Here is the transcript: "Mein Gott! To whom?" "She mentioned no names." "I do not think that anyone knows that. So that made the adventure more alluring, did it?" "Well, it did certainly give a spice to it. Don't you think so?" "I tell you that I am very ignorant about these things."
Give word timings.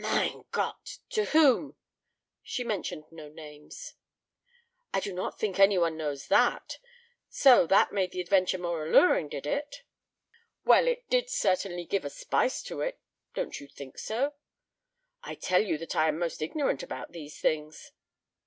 "Mein 0.01 0.45
Gott! 0.51 0.97
To 1.11 1.25
whom?" 1.25 1.75
"She 2.41 2.63
mentioned 2.63 3.03
no 3.11 3.29
names." 3.29 3.93
"I 4.91 4.99
do 4.99 5.13
not 5.13 5.37
think 5.37 5.57
that 5.57 5.61
anyone 5.61 5.95
knows 5.95 6.27
that. 6.27 6.79
So 7.29 7.67
that 7.67 7.91
made 7.91 8.09
the 8.11 8.19
adventure 8.19 8.57
more 8.57 8.83
alluring, 8.83 9.29
did 9.29 9.45
it?" 9.45 9.83
"Well, 10.65 10.87
it 10.87 11.07
did 11.11 11.29
certainly 11.29 11.85
give 11.85 12.03
a 12.03 12.09
spice 12.09 12.63
to 12.63 12.81
it. 12.81 12.99
Don't 13.35 13.59
you 13.59 13.67
think 13.67 13.99
so?" 13.99 14.33
"I 15.21 15.35
tell 15.35 15.61
you 15.61 15.77
that 15.77 15.95
I 15.95 16.07
am 16.07 16.17
very 16.17 16.31
ignorant 16.39 16.81
about 16.81 17.11
these 17.11 17.39
things." 17.39 17.91